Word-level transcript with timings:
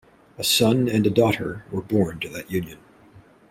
A 0.39 0.43
son 0.43 0.89
and 0.89 1.05
a 1.05 1.11
daughter 1.11 1.63
were 1.69 1.83
born 1.83 2.19
to 2.21 2.29
that 2.29 2.49
union. 2.49 2.79